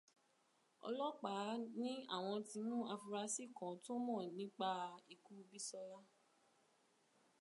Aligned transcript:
Ọlọ́pàá 0.87 1.47
ní 1.79 1.89
àwọn 2.15 2.37
ti 2.49 2.57
mú 2.69 2.77
afunrasí 2.93 3.43
kan 3.57 3.73
tó 3.83 3.93
mọ̀ 4.05 4.19
nípa 4.37 4.69
ikú 5.13 5.33
Bísọ́lá 5.49 5.99